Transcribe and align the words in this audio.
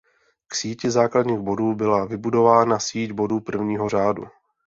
K 0.47 0.55
síti 0.55 0.89
základních 0.91 1.39
bodů 1.39 1.75
byla 1.75 2.05
vybudována 2.05 2.79
síť 2.79 3.11
bodů 3.11 3.39
prvního 3.39 3.89
řádu. 3.89 4.23